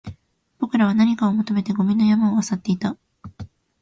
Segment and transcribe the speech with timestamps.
[0.57, 2.97] 僕らは何かを求めてゴミの山を漁っていた